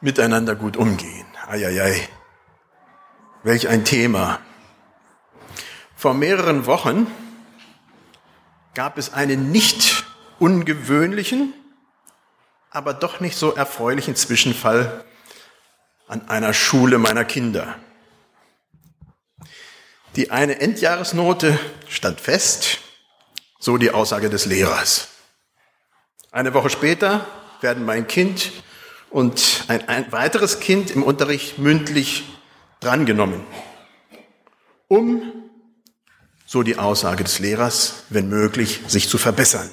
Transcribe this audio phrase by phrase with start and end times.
[0.00, 1.26] miteinander gut umgehen.
[1.46, 2.08] Eieiei.
[3.42, 4.40] Welch ein Thema.
[5.96, 7.06] Vor mehreren Wochen
[8.74, 10.04] gab es einen nicht
[10.38, 11.54] ungewöhnlichen,
[12.70, 15.04] aber doch nicht so erfreulichen Zwischenfall
[16.06, 17.76] an einer Schule meiner Kinder.
[20.16, 21.58] Die eine Endjahresnote
[21.88, 22.78] stand fest,
[23.58, 25.08] so die Aussage des Lehrers.
[26.30, 27.26] Eine Woche später
[27.60, 28.52] werden mein Kind
[29.10, 32.24] und ein, ein weiteres Kind im Unterricht mündlich
[32.80, 33.40] drangenommen,
[34.88, 35.22] um,
[36.46, 39.70] so die Aussage des Lehrers, wenn möglich, sich zu verbessern.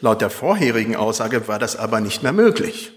[0.00, 2.92] Laut der vorherigen Aussage war das aber nicht mehr möglich.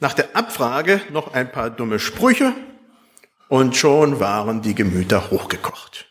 [0.00, 2.52] Nach der Abfrage noch ein paar dumme Sprüche
[3.48, 6.06] und schon waren die Gemüter hochgekocht.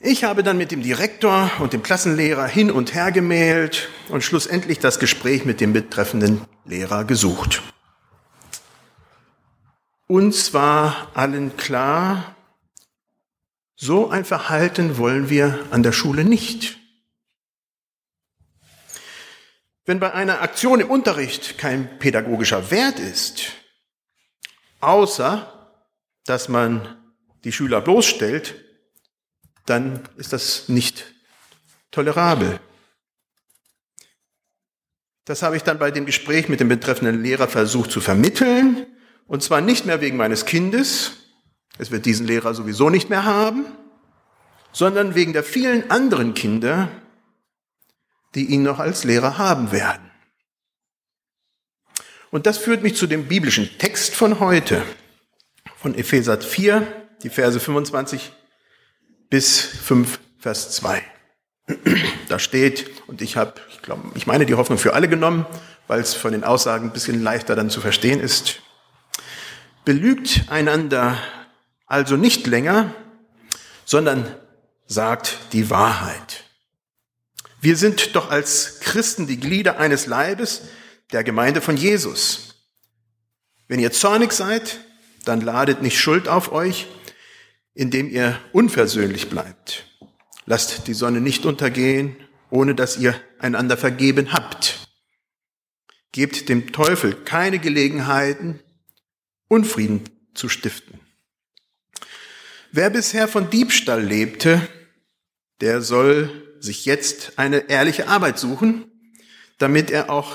[0.00, 4.78] Ich habe dann mit dem Direktor und dem Klassenlehrer hin und her gemailt und schlussendlich
[4.78, 7.62] das Gespräch mit dem betreffenden Lehrer gesucht.
[10.06, 12.36] Uns war allen klar,
[13.74, 16.78] so ein Verhalten wollen wir an der Schule nicht.
[19.84, 23.48] Wenn bei einer Aktion im Unterricht kein pädagogischer Wert ist,
[24.78, 25.74] außer
[26.24, 26.96] dass man
[27.42, 28.67] die Schüler bloßstellt,
[29.68, 31.14] dann ist das nicht
[31.90, 32.60] tolerabel.
[35.24, 38.86] Das habe ich dann bei dem Gespräch mit dem betreffenden Lehrer versucht zu vermitteln.
[39.26, 41.12] Und zwar nicht mehr wegen meines Kindes,
[41.76, 43.66] es wird diesen Lehrer sowieso nicht mehr haben,
[44.72, 46.88] sondern wegen der vielen anderen Kinder,
[48.34, 50.10] die ihn noch als Lehrer haben werden.
[52.30, 54.82] Und das führt mich zu dem biblischen Text von heute,
[55.76, 56.86] von Epheser 4,
[57.22, 58.32] die Verse 25
[59.30, 61.02] bis 5, Vers 2.
[62.28, 65.46] Da steht, und ich habe, ich glaube, ich meine die Hoffnung für alle genommen,
[65.86, 68.60] weil es von den Aussagen ein bisschen leichter dann zu verstehen ist.
[69.84, 71.18] Belügt einander
[71.86, 72.94] also nicht länger,
[73.84, 74.34] sondern
[74.86, 76.44] sagt die Wahrheit.
[77.60, 80.62] Wir sind doch als Christen die Glieder eines Leibes,
[81.12, 82.54] der Gemeinde von Jesus.
[83.66, 84.78] Wenn ihr zornig seid,
[85.24, 86.86] dann ladet nicht Schuld auf euch,
[87.78, 89.86] indem ihr unversöhnlich bleibt.
[90.46, 92.16] Lasst die Sonne nicht untergehen,
[92.50, 94.88] ohne dass ihr einander vergeben habt.
[96.10, 98.58] Gebt dem Teufel keine Gelegenheiten,
[99.46, 100.02] Unfrieden
[100.34, 100.98] zu stiften.
[102.72, 104.66] Wer bisher von Diebstahl lebte,
[105.60, 108.90] der soll sich jetzt eine ehrliche Arbeit suchen,
[109.58, 110.34] damit er auch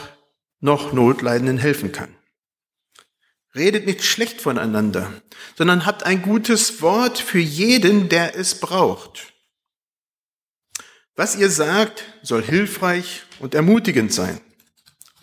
[0.62, 2.16] noch Notleidenden helfen kann.
[3.56, 5.14] Redet nicht schlecht voneinander,
[5.56, 9.34] sondern habt ein gutes Wort für jeden, der es braucht.
[11.16, 14.42] Was ihr sagt, soll hilfreich und ermutigend sein.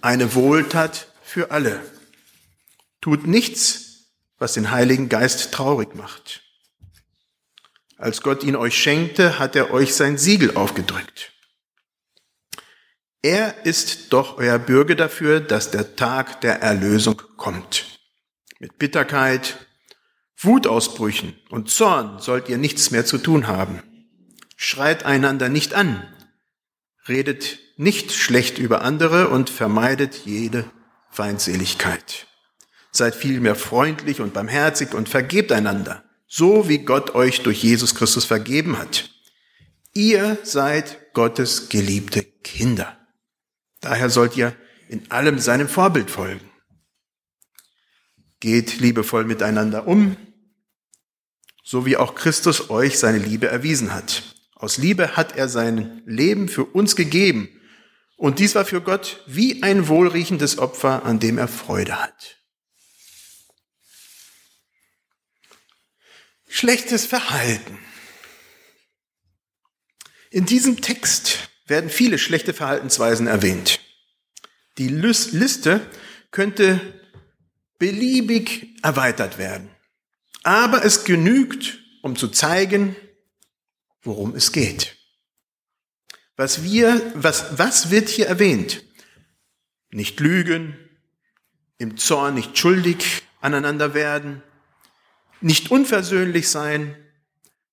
[0.01, 1.81] Eine Wohltat für alle.
[3.01, 4.07] Tut nichts,
[4.39, 6.43] was den Heiligen Geist traurig macht.
[7.97, 11.33] Als Gott ihn euch schenkte, hat er euch sein Siegel aufgedrückt.
[13.23, 17.90] Er ist doch euer Bürger dafür, dass der Tag der Erlösung kommt.
[18.63, 19.57] Mit Bitterkeit,
[20.37, 23.83] Wutausbrüchen und Zorn sollt ihr nichts mehr zu tun haben.
[24.55, 26.07] Schreit einander nicht an,
[27.09, 30.71] redet nicht schlecht über andere und vermeidet jede
[31.09, 32.27] Feindseligkeit.
[32.93, 38.27] Seid vielmehr freundlich und barmherzig und vergebt einander, so wie Gott euch durch Jesus Christus
[38.27, 39.09] vergeben hat.
[39.95, 42.99] Ihr seid Gottes geliebte Kinder.
[43.81, 44.55] Daher sollt ihr
[44.91, 46.50] in allem seinem Vorbild folgen.
[48.41, 50.17] Geht liebevoll miteinander um,
[51.63, 54.23] so wie auch Christus euch seine Liebe erwiesen hat.
[54.55, 57.49] Aus Liebe hat er sein Leben für uns gegeben.
[58.17, 62.37] Und dies war für Gott wie ein wohlriechendes Opfer, an dem er Freude hat.
[66.47, 67.79] Schlechtes Verhalten.
[70.31, 73.81] In diesem Text werden viele schlechte Verhaltensweisen erwähnt.
[74.77, 75.81] Die Liste
[76.31, 77.00] könnte
[77.81, 79.69] beliebig erweitert werden.
[80.45, 82.95] Aber es genügt, um zu zeigen,
[84.03, 84.97] worum es geht.
[86.37, 88.85] Was wir, was, was wird hier erwähnt?
[89.91, 90.77] Nicht lügen,
[91.79, 94.43] im Zorn nicht schuldig aneinander werden,
[95.41, 96.95] nicht unversöhnlich sein,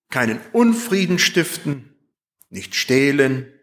[0.10, 1.96] keinen Unfrieden stiften,
[2.50, 3.54] nicht stehlen,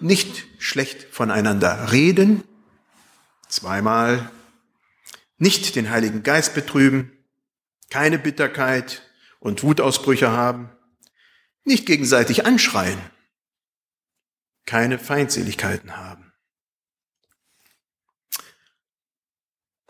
[0.00, 2.44] nicht schlecht voneinander reden,
[3.48, 4.30] zweimal
[5.42, 7.10] nicht den Heiligen Geist betrüben,
[7.90, 9.02] keine Bitterkeit
[9.40, 10.70] und Wutausbrüche haben,
[11.64, 13.00] nicht gegenseitig anschreien,
[14.66, 16.32] keine Feindseligkeiten haben.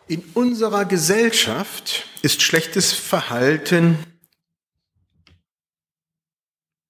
[0.06, 3.99] In unserer Gesellschaft ist schlechtes Verhalten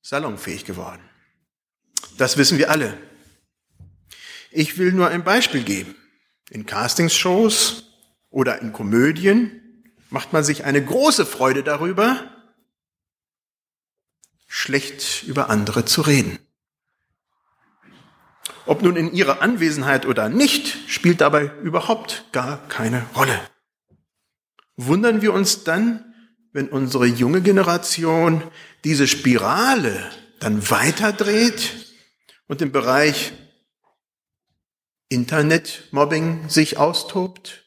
[0.02, 1.02] salonfähig geworden.
[2.16, 2.96] Das wissen wir alle.
[4.52, 5.96] Ich will nur ein Beispiel geben.
[6.50, 7.88] In Castingshows
[8.32, 12.29] oder in Komödien macht man sich eine große Freude darüber,
[14.49, 16.38] schlecht über andere zu reden.
[18.67, 23.40] Ob nun in ihrer Anwesenheit oder nicht, spielt dabei überhaupt gar keine Rolle.
[24.76, 26.14] Wundern wir uns dann,
[26.52, 28.43] wenn unsere junge Generation
[28.84, 31.94] diese Spirale dann weiterdreht
[32.46, 33.32] und im Bereich
[35.08, 37.61] Internetmobbing sich austobt?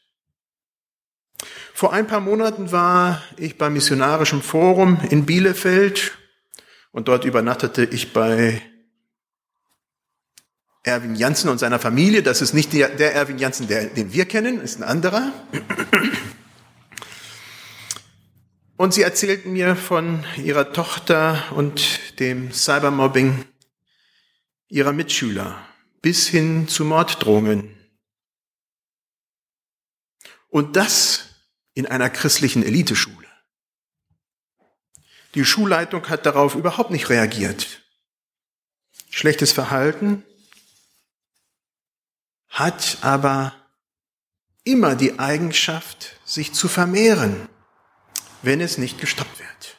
[1.76, 6.16] Vor ein paar Monaten war ich beim Missionarischen Forum in Bielefeld
[6.90, 8.62] und dort übernachtete ich bei
[10.84, 12.22] Erwin Janssen und seiner Familie.
[12.22, 15.30] Das ist nicht der, Erwin Janssen, den wir kennen, ist ein anderer.
[18.78, 23.44] Und sie erzählten mir von ihrer Tochter und dem Cybermobbing
[24.68, 25.58] ihrer Mitschüler
[26.00, 27.76] bis hin zu Morddrohungen.
[30.48, 31.25] Und das
[31.76, 33.28] in einer christlichen Eliteschule.
[35.34, 37.82] Die Schulleitung hat darauf überhaupt nicht reagiert.
[39.10, 40.24] Schlechtes Verhalten,
[42.48, 43.54] hat aber
[44.64, 47.46] immer die Eigenschaft, sich zu vermehren,
[48.40, 49.76] wenn es nicht gestoppt wird.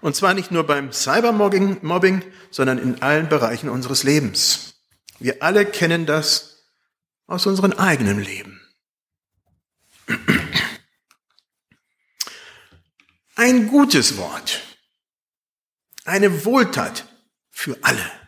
[0.00, 4.74] Und zwar nicht nur beim Cybermobbing, Mobbing, sondern in allen Bereichen unseres Lebens.
[5.20, 6.64] Wir alle kennen das
[7.28, 8.61] aus unserem eigenen Leben.
[13.34, 14.60] Ein gutes Wort,
[16.04, 17.06] eine Wohltat
[17.50, 18.22] für alle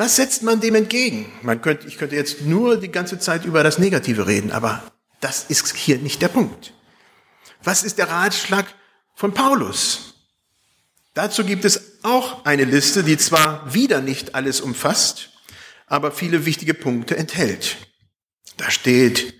[0.00, 1.30] was setzt man dem entgegen?
[1.42, 4.82] Man könnte, ich könnte jetzt nur die ganze Zeit über das Negative reden, aber
[5.20, 6.72] das ist hier nicht der Punkt.
[7.62, 8.64] Was ist der Ratschlag
[9.14, 10.14] von Paulus?
[11.12, 15.28] Dazu gibt es auch eine Liste, die zwar wieder nicht alles umfasst,
[15.86, 17.76] aber viele wichtige Punkte enthält.
[18.56, 19.34] Da steht,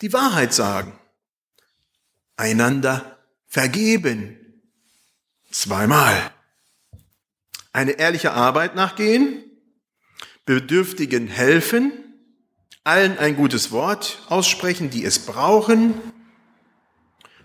[0.00, 0.98] die Wahrheit sagen,
[2.36, 4.62] einander vergeben,
[5.50, 6.32] zweimal,
[7.72, 9.44] eine ehrliche Arbeit nachgehen,
[10.44, 11.92] Bedürftigen helfen,
[12.84, 16.00] allen ein gutes Wort aussprechen, die es brauchen.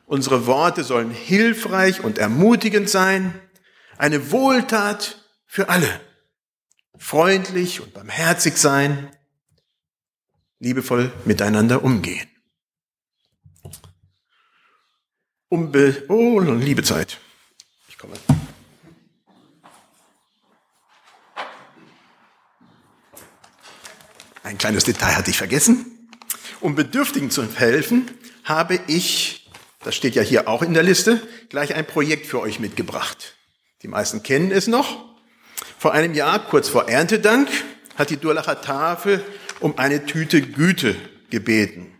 [0.05, 3.39] Unsere Worte sollen hilfreich und ermutigend sein,
[3.97, 5.99] eine Wohltat für alle,
[6.97, 9.11] freundlich und barmherzig sein,
[10.63, 12.27] liebevoll miteinander umgehen.
[15.49, 17.19] Umbe oh, liebe Zeit.
[17.89, 18.15] Ich komme.
[24.41, 26.09] Ein kleines Detail hatte ich vergessen.
[26.59, 28.09] Um Bedürftigen zu helfen,
[28.45, 29.49] habe ich,
[29.83, 33.35] das steht ja hier auch in der Liste, gleich ein Projekt für euch mitgebracht.
[33.81, 35.13] Die meisten kennen es noch.
[35.77, 37.49] Vor einem Jahr, kurz vor Erntedank,
[37.95, 39.23] hat die Durlacher Tafel
[39.63, 40.95] um eine Tüte Güte
[41.29, 41.93] gebeten.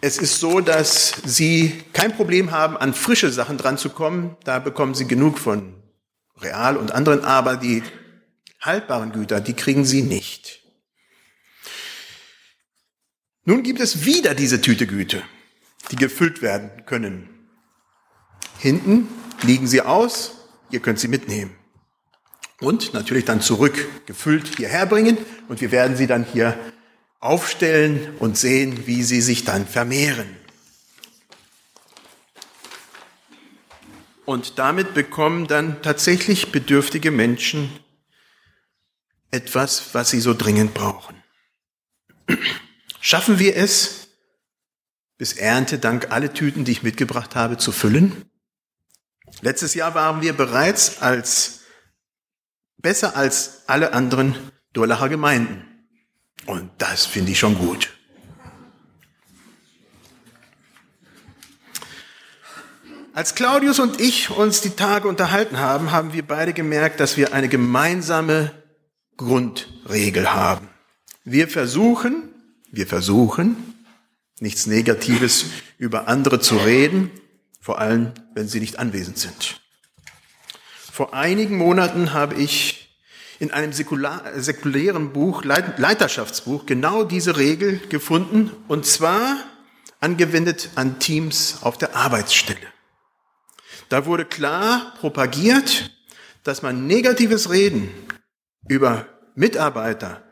[0.00, 4.36] Es ist so, dass Sie kein Problem haben, an frische Sachen dran zu kommen.
[4.44, 5.74] Da bekommen Sie genug von
[6.40, 7.82] Real und anderen, aber die
[8.60, 10.62] haltbaren Güter, die kriegen sie nicht.
[13.44, 15.22] Nun gibt es wieder diese Tüte Güte,
[15.90, 17.48] die gefüllt werden können.
[18.58, 19.08] Hinten
[19.42, 20.32] liegen sie aus,
[20.70, 21.57] ihr könnt sie mitnehmen.
[22.60, 25.16] Und natürlich dann zurück gefüllt hierher bringen
[25.48, 26.58] und wir werden sie dann hier
[27.20, 30.36] aufstellen und sehen, wie sie sich dann vermehren.
[34.24, 37.70] Und damit bekommen dann tatsächlich bedürftige Menschen
[39.30, 41.16] etwas, was sie so dringend brauchen.
[43.00, 44.08] Schaffen wir es,
[45.16, 48.24] bis Erntedank alle Tüten, die ich mitgebracht habe, zu füllen?
[49.40, 51.57] Letztes Jahr waren wir bereits als
[52.78, 54.34] besser als alle anderen
[54.72, 55.64] Durlacher Gemeinden.
[56.46, 57.90] Und das finde ich schon gut.
[63.12, 67.32] Als Claudius und ich uns die Tage unterhalten haben, haben wir beide gemerkt, dass wir
[67.32, 68.52] eine gemeinsame
[69.16, 70.68] Grundregel haben.
[71.24, 72.28] Wir versuchen,
[72.70, 73.56] wir versuchen,
[74.38, 75.46] nichts Negatives
[75.78, 77.10] über andere zu reden,
[77.60, 79.60] vor allem wenn sie nicht anwesend sind.
[80.98, 82.98] Vor einigen Monaten habe ich
[83.38, 89.36] in einem säkulären Buch, Leiterschaftsbuch, genau diese Regel gefunden, und zwar
[90.00, 92.66] angewendet an Teams auf der Arbeitsstelle.
[93.90, 95.92] Da wurde klar propagiert,
[96.42, 97.92] dass man negatives Reden
[98.66, 100.24] über Mitarbeiter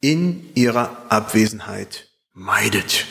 [0.00, 3.06] in ihrer Abwesenheit meidet.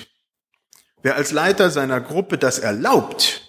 [1.04, 3.44] Wer als Leiter seiner Gruppe das erlaubt,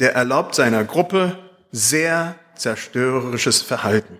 [0.00, 1.42] der erlaubt seiner Gruppe
[1.72, 4.18] sehr zerstörerisches Verhalten.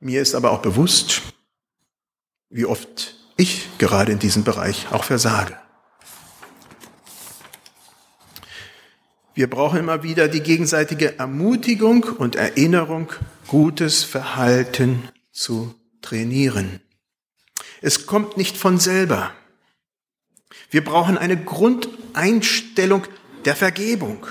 [0.00, 1.22] Mir ist aber auch bewusst,
[2.50, 5.58] wie oft ich gerade in diesem Bereich auch versage.
[9.34, 13.12] Wir brauchen immer wieder die gegenseitige Ermutigung und Erinnerung,
[13.48, 16.80] gutes Verhalten zu trainieren.
[17.82, 19.32] Es kommt nicht von selber.
[20.70, 23.06] Wir brauchen eine Grundeinstellung
[23.46, 24.26] der Vergebung,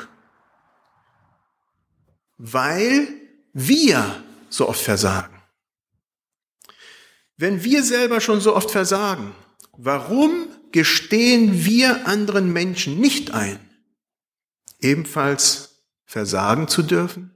[2.38, 3.08] weil
[3.54, 5.42] wir so oft versagen.
[7.38, 9.34] Wenn wir selber schon so oft versagen,
[9.72, 13.60] warum gestehen wir anderen Menschen nicht ein,
[14.80, 17.32] ebenfalls versagen zu dürfen?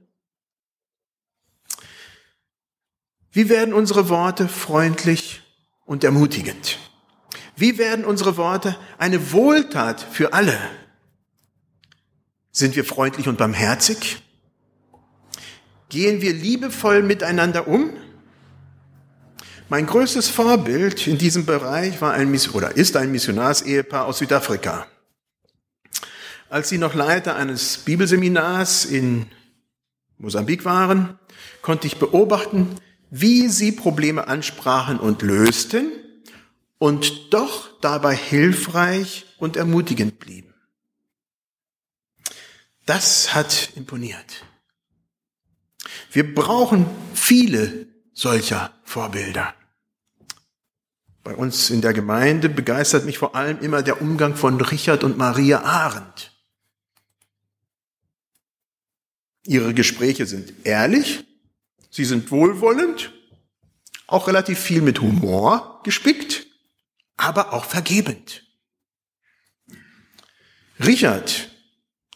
[3.32, 5.42] Wie werden unsere Worte freundlich
[5.86, 6.78] und ermutigend?
[7.56, 10.58] Wie werden unsere Worte eine Wohltat für alle?
[12.52, 14.22] Sind wir freundlich und barmherzig?
[15.88, 17.90] Gehen wir liebevoll miteinander um?
[19.68, 24.88] Mein größtes Vorbild in diesem Bereich war ein oder ist ein Missionarsehepaar aus Südafrika.
[26.48, 29.26] Als sie noch Leiter eines Bibelseminars in
[30.18, 31.20] Mosambik waren,
[31.62, 32.74] konnte ich beobachten,
[33.10, 35.92] wie sie Probleme ansprachen und lösten
[36.78, 40.49] und doch dabei hilfreich und ermutigend blieben.
[42.86, 44.44] Das hat imponiert.
[46.12, 49.54] Wir brauchen viele solcher Vorbilder.
[51.22, 55.18] Bei uns in der Gemeinde begeistert mich vor allem immer der Umgang von Richard und
[55.18, 56.32] Maria Arendt.
[59.46, 61.24] Ihre Gespräche sind ehrlich,
[61.90, 63.12] sie sind wohlwollend,
[64.06, 66.46] auch relativ viel mit Humor gespickt
[67.20, 68.44] aber auch vergebend.
[70.78, 71.49] Richard,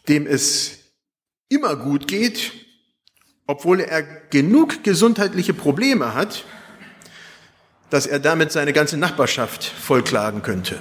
[0.08, 0.78] dem es
[1.49, 2.52] immer gut geht,
[3.46, 6.44] obwohl er genug gesundheitliche Probleme hat,
[7.90, 10.80] dass er damit seine ganze Nachbarschaft vollklagen könnte.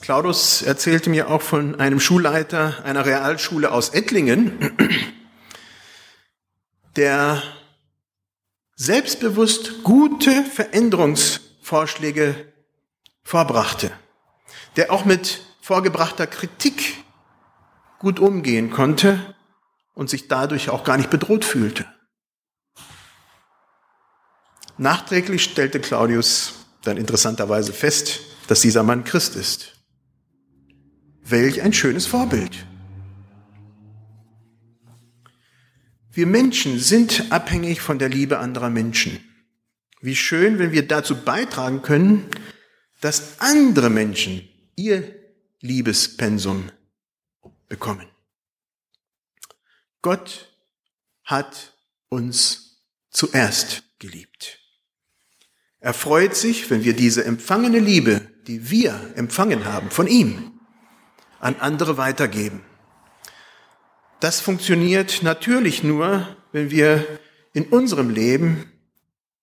[0.00, 4.76] Claudus erzählte mir auch von einem Schulleiter einer Realschule aus Ettlingen,
[6.96, 7.42] der
[8.76, 12.52] selbstbewusst gute Veränderungsvorschläge
[13.22, 13.92] vorbrachte,
[14.76, 17.04] der auch mit vorgebrachter Kritik
[17.98, 19.34] gut umgehen konnte
[19.94, 21.86] und sich dadurch auch gar nicht bedroht fühlte.
[24.76, 29.72] Nachträglich stellte Claudius dann interessanterweise fest, dass dieser Mann Christ ist.
[31.22, 32.66] Welch ein schönes Vorbild.
[36.12, 39.18] Wir Menschen sind abhängig von der Liebe anderer Menschen.
[40.00, 42.26] Wie schön, wenn wir dazu beitragen können,
[43.00, 45.14] dass andere Menschen ihr
[45.60, 46.70] Liebespensum
[47.68, 48.06] bekommen.
[50.02, 50.54] Gott
[51.24, 51.74] hat
[52.08, 54.60] uns zuerst geliebt.
[55.80, 60.60] Er freut sich, wenn wir diese empfangene Liebe, die wir empfangen haben von ihm,
[61.40, 62.62] an andere weitergeben.
[64.20, 67.06] Das funktioniert natürlich nur, wenn wir
[67.52, 68.72] in unserem Leben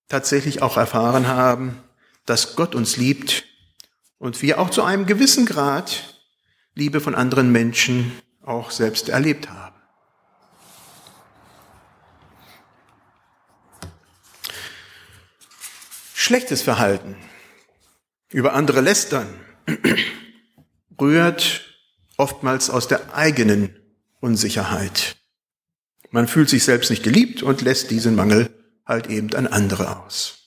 [0.08, 1.82] tatsächlich auch erfahren haben,
[2.26, 3.44] dass Gott uns liebt
[4.22, 6.16] und wir auch zu einem gewissen Grad
[6.76, 9.74] Liebe von anderen Menschen auch selbst erlebt haben.
[16.14, 17.16] Schlechtes Verhalten,
[18.30, 19.26] über andere lästern,
[21.00, 21.62] rührt
[22.16, 23.74] oftmals aus der eigenen
[24.20, 25.16] Unsicherheit.
[26.12, 28.54] Man fühlt sich selbst nicht geliebt und lässt diesen Mangel
[28.86, 30.38] halt eben an andere aus.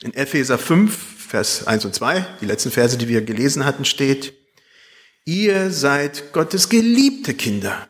[0.00, 4.34] In Epheser 5, Vers 1 und 2, die letzten Verse, die wir gelesen hatten, steht,
[5.24, 7.88] ihr seid Gottes geliebte Kinder.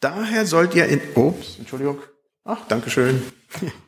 [0.00, 2.00] Daher sollt ihr in, ups, Entschuldigung,
[2.42, 3.22] ach, Dankeschön.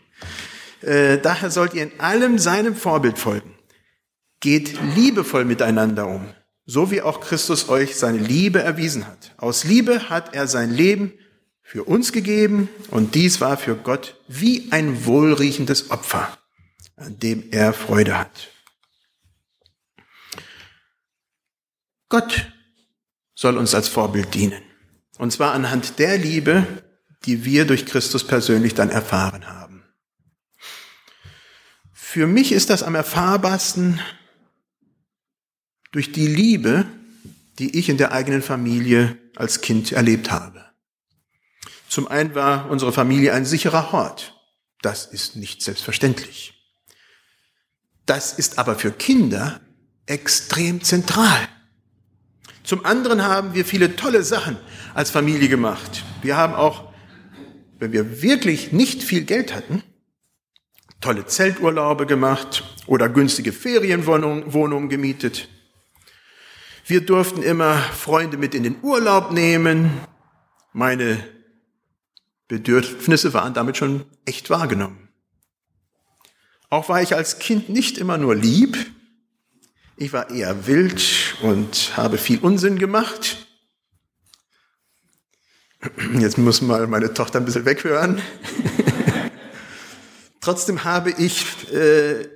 [0.82, 3.56] äh, daher sollt ihr in allem seinem Vorbild folgen.
[4.38, 6.28] Geht liebevoll miteinander um,
[6.64, 9.34] so wie auch Christus euch seine Liebe erwiesen hat.
[9.38, 11.12] Aus Liebe hat er sein Leben
[11.62, 16.38] für uns gegeben und dies war für Gott wie ein wohlriechendes Opfer,
[16.94, 18.53] an dem er Freude hat.
[22.08, 22.52] Gott
[23.34, 24.62] soll uns als Vorbild dienen.
[25.18, 26.66] Und zwar anhand der Liebe,
[27.25, 29.84] die wir durch Christus persönlich dann erfahren haben.
[31.92, 34.00] Für mich ist das am erfahrbarsten
[35.92, 36.87] durch die Liebe,
[37.58, 40.64] die ich in der eigenen Familie als Kind erlebt habe.
[41.88, 44.40] Zum einen war unsere Familie ein sicherer Hort.
[44.82, 46.54] Das ist nicht selbstverständlich.
[48.06, 49.61] Das ist aber für Kinder
[50.06, 51.49] extrem zentral.
[52.64, 54.56] Zum anderen haben wir viele tolle Sachen
[54.94, 56.02] als Familie gemacht.
[56.23, 56.92] Wir haben auch,
[57.78, 59.83] wenn wir wirklich nicht viel Geld hatten,
[61.02, 65.49] tolle Zelturlaube gemacht oder günstige Ferienwohnungen gemietet.
[66.87, 69.90] Wir durften immer Freunde mit in den Urlaub nehmen.
[70.73, 71.23] Meine
[72.49, 75.11] Bedürfnisse waren damit schon echt wahrgenommen.
[76.71, 78.78] Auch war ich als Kind nicht immer nur lieb,
[79.96, 83.46] ich war eher wild und habe viel Unsinn gemacht.
[86.18, 88.20] Jetzt muss mal meine Tochter ein bisschen weghören.
[90.40, 92.28] Trotzdem habe ich, äh,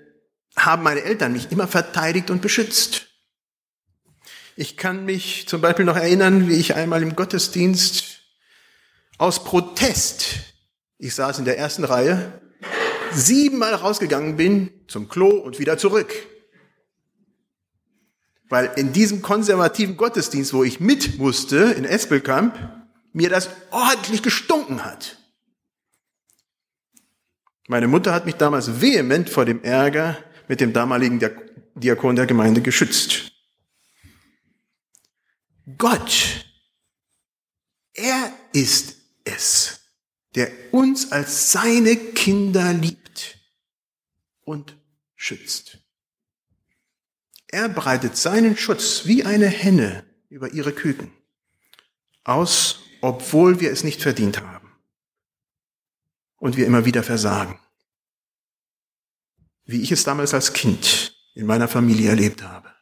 [0.56, 3.06] haben meine Eltern mich immer verteidigt und beschützt.
[4.56, 8.22] Ich kann mich zum Beispiel noch erinnern, wie ich einmal im Gottesdienst
[9.16, 10.26] aus Protest,
[10.98, 12.40] ich saß in der ersten Reihe,
[13.12, 16.12] siebenmal rausgegangen bin zum Klo und wieder zurück.
[18.48, 22.56] Weil in diesem konservativen Gottesdienst, wo ich mit musste, in Espelkamp,
[23.12, 25.18] mir das ordentlich gestunken hat.
[27.66, 30.16] Meine Mutter hat mich damals vehement vor dem Ärger
[30.48, 31.20] mit dem damaligen
[31.74, 33.32] Diakon der Gemeinde geschützt.
[35.76, 36.46] Gott,
[37.92, 39.80] er ist es,
[40.34, 43.38] der uns als seine Kinder liebt
[44.40, 44.78] und
[45.14, 45.77] schützt.
[47.48, 51.10] Er breitet seinen Schutz wie eine Henne über ihre Küken
[52.24, 54.70] aus, obwohl wir es nicht verdient haben
[56.36, 57.58] und wir immer wieder versagen.
[59.64, 62.74] Wie ich es damals als Kind in meiner Familie erlebt habe.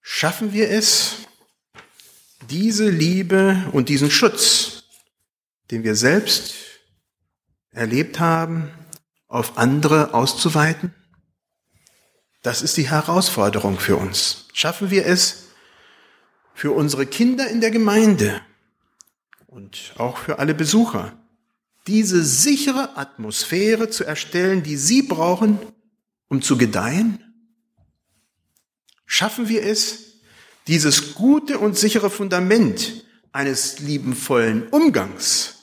[0.00, 1.16] Schaffen wir es,
[2.48, 4.84] diese Liebe und diesen Schutz,
[5.70, 6.54] den wir selbst
[7.70, 8.72] erlebt haben,
[9.28, 10.94] auf andere auszuweiten?
[12.42, 14.46] Das ist die Herausforderung für uns.
[14.52, 15.48] Schaffen wir es
[16.54, 18.40] für unsere Kinder in der Gemeinde
[19.46, 21.12] und auch für alle Besucher,
[21.86, 25.58] diese sichere Atmosphäre zu erstellen, die sie brauchen,
[26.28, 27.24] um zu gedeihen?
[29.06, 30.20] Schaffen wir es,
[30.66, 35.54] dieses gute und sichere Fundament eines liebenvollen Umgangs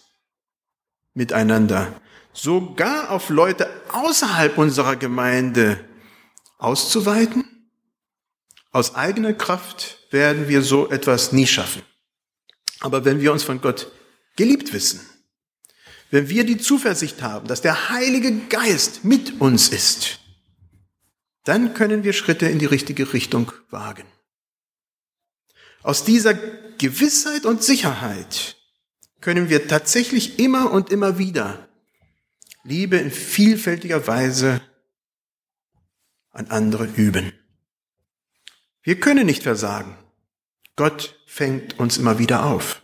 [1.14, 1.94] miteinander
[2.34, 5.80] sogar auf Leute außerhalb unserer Gemeinde
[6.58, 7.46] auszuweiten?
[8.72, 11.82] Aus eigener Kraft werden wir so etwas nie schaffen.
[12.82, 13.92] Aber wenn wir uns von Gott
[14.36, 15.00] geliebt wissen,
[16.12, 20.20] wenn wir die Zuversicht haben, dass der Heilige Geist mit uns ist,
[21.46, 24.06] dann können wir Schritte in die richtige Richtung wagen.
[25.84, 28.58] Aus dieser Gewissheit und Sicherheit
[29.22, 31.70] können wir tatsächlich immer und immer wieder
[32.64, 34.62] Liebe in vielfältiger Weise
[36.36, 37.32] an andere üben.
[38.84, 39.98] Wir können nicht versagen.
[40.76, 42.84] Gott fängt uns immer wieder auf.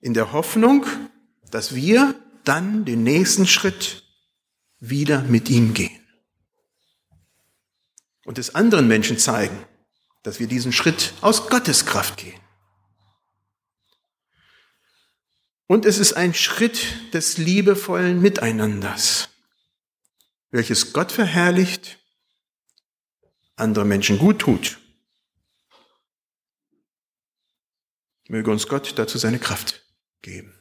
[0.00, 0.86] In der Hoffnung,
[1.50, 4.04] dass wir dann den nächsten Schritt
[4.78, 6.06] wieder mit ihm gehen.
[8.24, 9.66] Und es anderen Menschen zeigen,
[10.22, 12.40] dass wir diesen Schritt aus Gottes Kraft gehen.
[15.66, 19.28] Und es ist ein Schritt des liebevollen Miteinanders,
[20.50, 21.99] welches Gott verherrlicht
[23.60, 24.78] andere Menschen gut tut.
[28.28, 29.84] Möge uns Gott dazu seine Kraft
[30.22, 30.54] geben.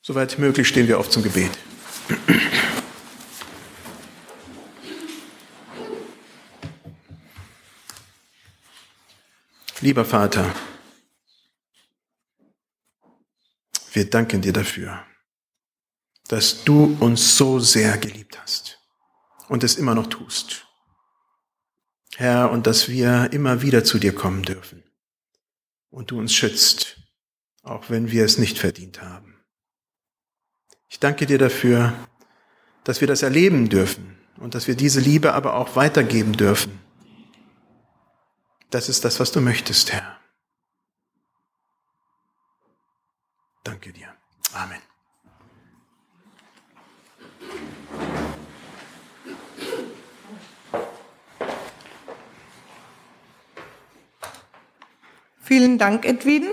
[0.00, 1.58] Soweit möglich stehen wir auf zum Gebet.
[9.80, 10.54] Lieber Vater,
[13.92, 15.06] wir danken dir dafür,
[16.28, 18.77] dass du uns so sehr geliebt hast
[19.48, 20.66] und es immer noch tust.
[22.16, 24.82] Herr, und dass wir immer wieder zu dir kommen dürfen
[25.90, 26.96] und du uns schützt,
[27.62, 29.44] auch wenn wir es nicht verdient haben.
[30.88, 31.92] Ich danke dir dafür,
[32.84, 36.80] dass wir das erleben dürfen und dass wir diese Liebe aber auch weitergeben dürfen.
[38.70, 40.18] Das ist das, was du möchtest, Herr.
[43.64, 44.08] Danke dir.
[44.54, 44.87] Amen.
[55.48, 56.44] Vielen Dank, Edwin.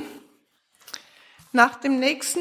[1.51, 2.31] Nach dem nächsten